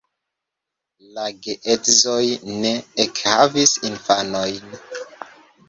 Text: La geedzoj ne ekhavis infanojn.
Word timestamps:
La 1.17 1.25
geedzoj 1.47 2.25
ne 2.63 2.73
ekhavis 3.05 3.77
infanojn. 3.93 4.77